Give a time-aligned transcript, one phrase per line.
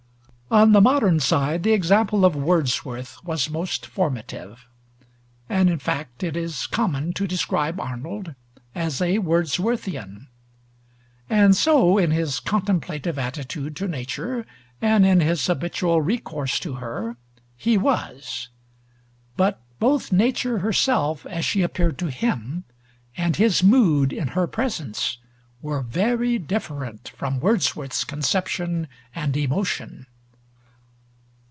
[0.53, 4.67] On the modern side the example of Wordsworth was most formative,
[5.47, 8.35] and in fact it is common to describe Arnold
[8.75, 10.27] as a Wordsworthian:
[11.29, 14.45] and so, in his contemplative attitude to nature,
[14.81, 17.15] and in his habitual recourse to her,
[17.55, 18.49] he was;
[19.37, 22.65] but both nature herself as she appeared to him,
[23.15, 25.17] and his mood in her presence,
[25.61, 30.07] were very different from Wordsworth's conception and emotion.